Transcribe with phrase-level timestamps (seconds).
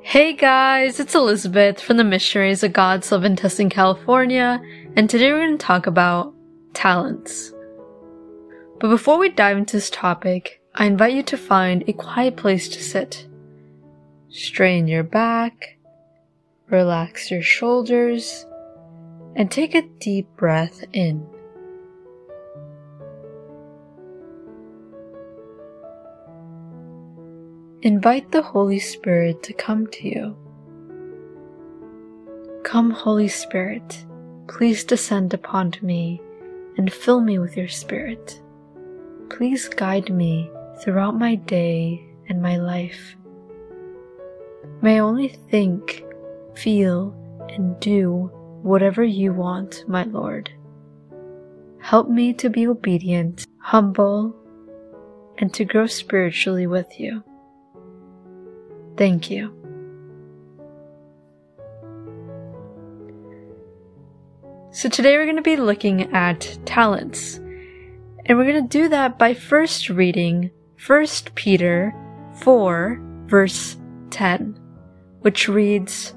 [0.00, 4.60] Hey guys, it's Elizabeth from the Missionaries of God's Love and Tustin California,
[4.96, 6.34] and today we're going to talk about
[6.74, 7.52] talents.
[8.80, 12.68] But before we dive into this topic, I invite you to find a quiet place
[12.70, 13.26] to sit.
[14.28, 15.78] Strain your back,
[16.68, 18.44] relax your shoulders,
[19.36, 21.26] and take a deep breath in.
[27.84, 30.36] Invite the Holy Spirit to come to you.
[32.62, 34.06] Come, Holy Spirit,
[34.46, 36.22] please descend upon me
[36.76, 38.40] and fill me with your Spirit.
[39.30, 40.48] Please guide me
[40.80, 43.16] throughout my day and my life.
[44.80, 46.04] May I only think,
[46.54, 47.12] feel,
[47.48, 48.30] and do
[48.62, 50.52] whatever you want, my Lord.
[51.80, 54.36] Help me to be obedient, humble,
[55.38, 57.24] and to grow spiritually with you.
[58.96, 59.54] Thank you.
[64.70, 67.36] So today we're going to be looking at talents.
[68.24, 70.50] And we're going to do that by first reading
[70.86, 71.94] 1 Peter
[72.36, 73.76] 4 verse
[74.10, 74.58] 10,
[75.20, 76.14] which reads,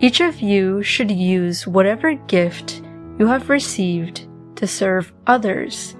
[0.00, 2.82] Each of you should use whatever gift
[3.18, 5.96] you have received to serve others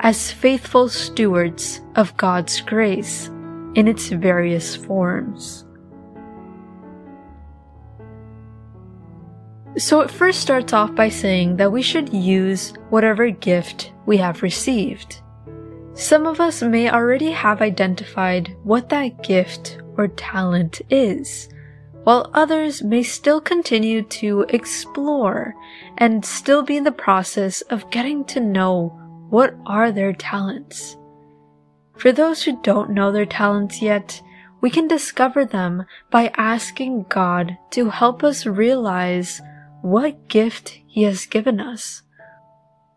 [0.00, 3.30] as faithful stewards of God's grace
[3.74, 5.64] in its various forms.
[9.78, 14.42] So it first starts off by saying that we should use whatever gift we have
[14.42, 15.22] received.
[15.94, 21.48] Some of us may already have identified what that gift or talent is,
[22.04, 25.54] while others may still continue to explore
[25.98, 28.88] and still be in the process of getting to know
[29.30, 30.96] what are their talents.
[32.02, 34.20] For those who don't know their talents yet,
[34.60, 39.40] we can discover them by asking God to help us realize
[39.82, 42.02] what gift He has given us,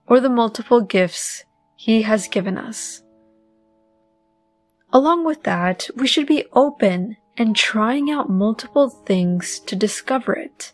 [0.08, 1.44] or the multiple gifts
[1.76, 3.04] He has given us.
[4.92, 10.74] Along with that, we should be open and trying out multiple things to discover it.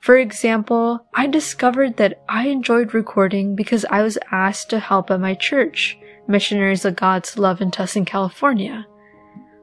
[0.00, 5.20] For example, I discovered that I enjoyed recording because I was asked to help at
[5.20, 5.97] my church
[6.28, 8.86] Missionaries of God's Love in Tustin California.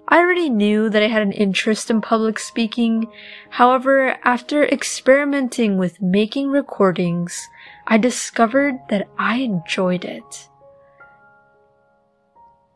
[0.08, 3.08] I already knew that I had an interest in public speaking.
[3.50, 7.48] However, after experimenting with making recordings,
[7.88, 10.50] I discovered that I enjoyed it.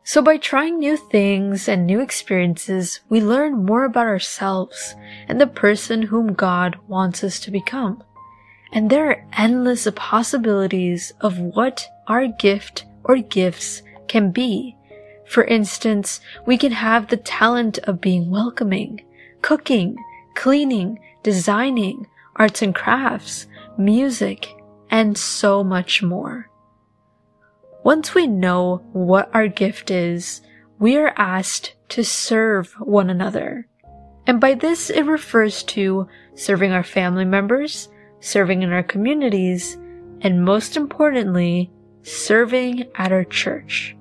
[0.02, 4.96] So by trying new things and new experiences, we learn more about ourselves
[5.28, 8.02] and the person whom God wants us to become.
[8.72, 14.76] And there are endless possibilities of what our gift or gifts can be.
[15.26, 19.00] For instance, we can have the talent of being welcoming,
[19.42, 19.96] cooking,
[20.36, 22.06] cleaning, designing,
[22.36, 24.54] arts and crafts, music,
[24.90, 26.48] and so much more.
[27.82, 30.40] Once we know what our gift is,
[30.78, 33.66] we are asked to serve one another.
[34.28, 36.06] And by this, it refers to
[36.36, 37.88] serving our family members,
[38.20, 39.76] serving in our communities,
[40.20, 41.72] and most importantly,
[42.02, 43.96] serving at our church.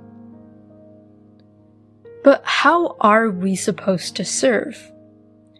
[2.23, 4.91] But how are we supposed to serve?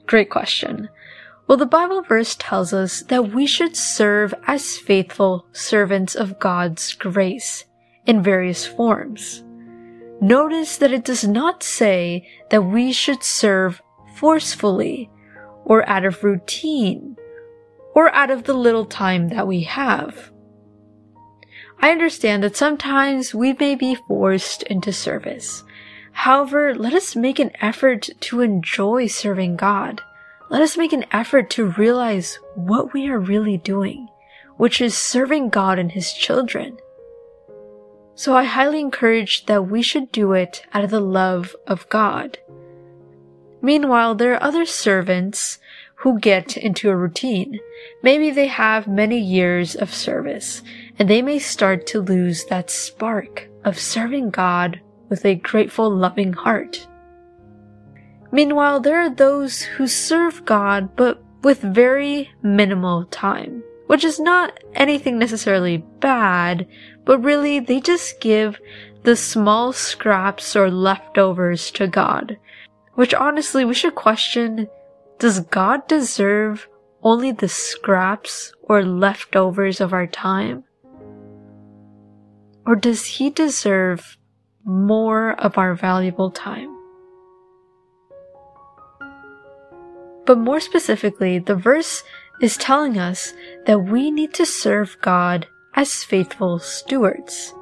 [0.08, 0.90] Great question.
[1.48, 6.94] Well, the Bible verse tells us that we should serve as faithful servants of God's
[6.94, 7.66] grace
[8.06, 9.44] in various forms.
[10.22, 13.82] Notice that it does not say that we should serve
[14.16, 15.10] forcefully
[15.64, 17.16] or out of routine
[17.96, 20.32] or out of the little time that we have.
[21.82, 25.64] I understand that sometimes we may be forced into service.
[26.12, 30.02] However, let us make an effort to enjoy serving God.
[30.50, 34.10] Let us make an effort to realize what we are really doing,
[34.58, 36.78] which is serving God and His children.
[38.16, 42.40] So I highly encourage that we should do it out of the love of God.
[43.62, 45.60] Meanwhile, there are other servants
[45.96, 47.60] who get into a routine.
[48.04, 50.62] Maybe they have many years of service
[51.00, 56.34] and they may start to lose that spark of serving God with a grateful, loving
[56.34, 56.86] heart.
[58.32, 64.60] Meanwhile, there are those who serve God but with very minimal time, which is not
[64.76, 66.68] anything necessarily bad,
[67.06, 68.60] but really they just give
[69.04, 72.38] the small scraps or leftovers to God,
[72.96, 74.68] which honestly we should question
[75.18, 76.68] does God deserve
[77.04, 80.64] only the scraps or leftovers of our time?
[82.70, 84.16] Or does he deserve
[84.64, 86.70] more of our valuable time?
[90.28, 92.04] But more specifically, the verse
[92.44, 93.34] is telling us
[93.66, 97.56] that we need to serve God as faithful stewards.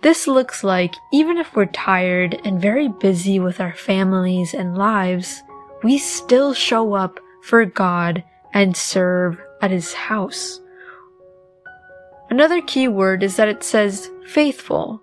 [0.00, 5.42] This looks like even if we're tired and very busy with our families and lives,
[5.82, 8.24] we still show up for God
[8.54, 10.62] and serve at His house.
[12.34, 15.00] Another key word is that it says faithful.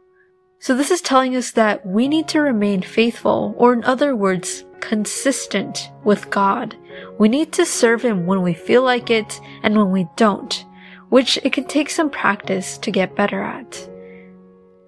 [0.60, 4.66] So this is telling us that we need to remain faithful, or in other words,
[4.82, 6.76] consistent with God.
[7.20, 10.66] We need to serve Him when we feel like it and when we don't,
[11.08, 13.90] which it can take some practice to get better at.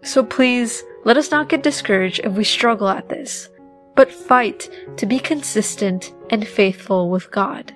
[0.01, 3.47] So please, let us not get discouraged if we struggle at this,
[3.95, 7.73] but fight to be consistent and faithful with God.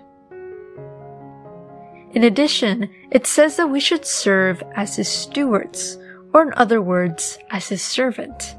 [2.14, 5.98] In addition, it says that we should serve as His stewards,
[6.34, 8.56] or in other words, as His servant.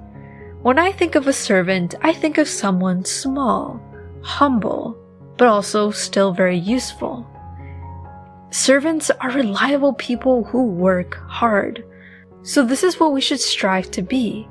[0.62, 3.80] When I think of a servant, I think of someone small,
[4.22, 4.98] humble,
[5.36, 7.26] but also still very useful.
[8.50, 11.84] Servants are reliable people who work hard,
[12.42, 14.48] so this is what we should strive to be.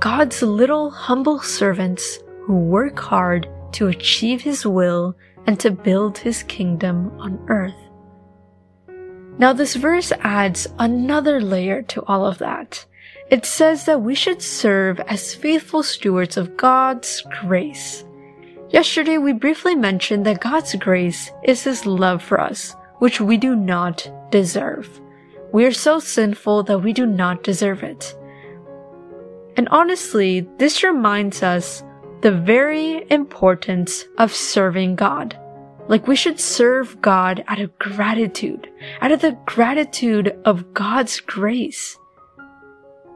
[0.00, 5.16] God's little humble servants who work hard to achieve His will
[5.46, 7.87] and to build His kingdom on earth.
[9.38, 12.84] Now this verse adds another layer to all of that.
[13.30, 18.04] It says that we should serve as faithful stewards of God's grace.
[18.70, 23.54] Yesterday we briefly mentioned that God's grace is His love for us, which we do
[23.54, 25.00] not deserve.
[25.52, 28.14] We are so sinful that we do not deserve it.
[29.56, 31.82] And honestly, this reminds us
[32.22, 35.38] the very importance of serving God.
[35.88, 38.68] Like we should serve God out of gratitude,
[39.00, 41.98] out of the gratitude of God's grace.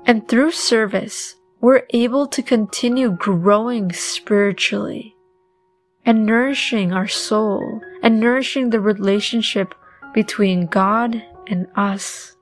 [0.07, 5.15] And through service, we're able to continue growing spiritually
[6.05, 9.75] and nourishing our soul and nourishing the relationship
[10.15, 12.37] between God and us.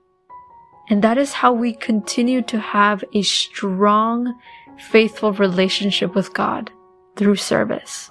[0.89, 4.39] And that is how we continue to have a strong,
[4.79, 6.71] faithful relationship with God
[7.17, 8.11] through service.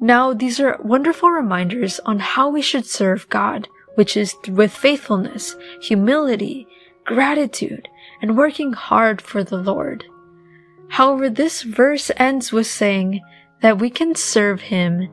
[0.00, 5.56] Now, these are wonderful reminders on how we should serve God, which is with faithfulness,
[5.82, 6.66] humility,
[7.04, 7.86] gratitude,
[8.22, 10.04] and working hard for the Lord.
[10.88, 13.20] However, this verse ends with saying
[13.60, 15.08] that we can serve Him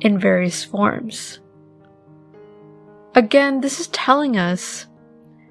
[0.00, 1.38] in various forms.
[3.14, 4.86] Again, this is telling us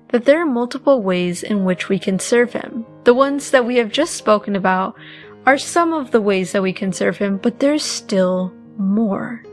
[0.10, 2.86] that there are multiple ways in which we can serve Him.
[3.06, 4.96] The ones that we have just spoken about
[5.46, 9.44] are some of the ways that we can serve Him, but there's still more.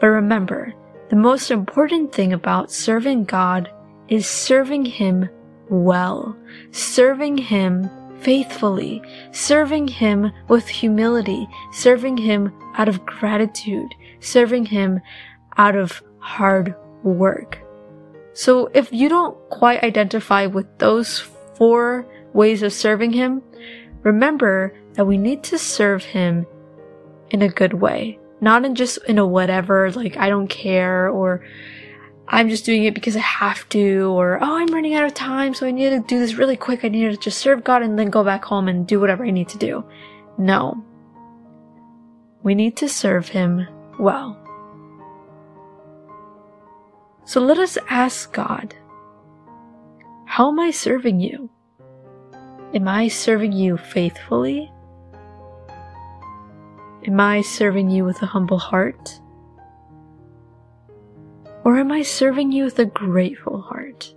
[0.00, 0.74] But remember,
[1.10, 3.70] the most important thing about serving God
[4.08, 5.28] is serving Him
[5.68, 6.36] well,
[6.72, 7.90] serving Him
[8.20, 15.00] faithfully, serving Him with humility, serving Him out of gratitude, serving Him
[15.56, 17.58] out of hard work.
[18.32, 21.20] So if you don't quite identify with those
[21.56, 23.42] four ways of serving Him,
[24.02, 26.46] remember that we need to serve Him
[27.30, 28.18] in a good way.
[28.40, 31.44] Not in just in a whatever, like I don't care or
[32.28, 35.52] I'm just doing it because I have to or oh I'm running out of time
[35.52, 36.84] so I need to do this really quick.
[36.84, 39.30] I need to just serve God and then go back home and do whatever I
[39.30, 39.84] need to do.
[40.38, 40.82] No.
[42.42, 43.66] We need to serve Him
[43.98, 44.36] well.
[47.24, 48.74] So let us ask God,
[50.24, 51.50] how am I serving you?
[52.72, 54.70] Am I serving you faithfully?
[57.04, 59.20] Am I serving you with a humble heart?
[61.64, 64.14] Or am I serving you with a grateful heart?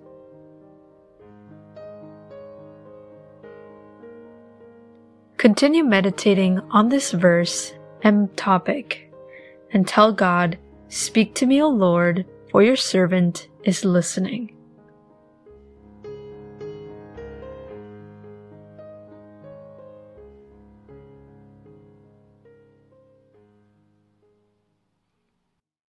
[5.38, 9.12] Continue meditating on this verse and topic
[9.72, 14.56] and tell God, Speak to me, O Lord, for your servant is listening.